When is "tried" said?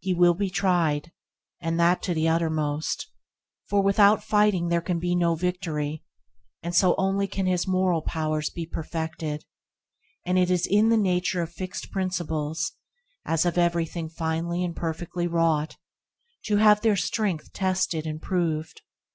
0.48-1.12